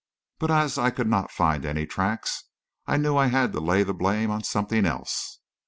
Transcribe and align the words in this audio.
But 0.39 0.49
as 0.49 0.79
I 0.79 0.89
could 0.89 1.05
not 1.05 1.29
find 1.31 1.63
any 1.63 1.85
tracks, 1.85 2.45
I 2.87 2.97
knew 2.97 3.17
I 3.17 3.27
had 3.27 3.51
to 3.53 3.59
lay 3.59 3.83
the 3.83 3.93
blame 3.93 4.31
on 4.31 4.41
something 4.43 4.87
else. 4.87 5.37